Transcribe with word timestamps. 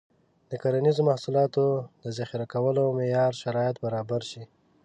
د 0.49 0.51
کرنیزو 0.63 1.01
محصولاتو 1.09 1.65
د 2.03 2.05
ذخیره 2.17 2.45
کولو 2.53 2.83
معیاري 2.97 3.37
شرایط 3.41 3.75
باید 3.77 3.83
برابر 3.85 4.21
شي. 4.31 4.43